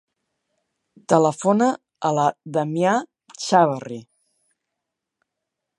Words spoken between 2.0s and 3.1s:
a la Damià